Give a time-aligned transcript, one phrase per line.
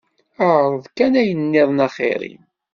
[0.53, 2.41] Ԑreḍ kan ayen nniḍen axir-im.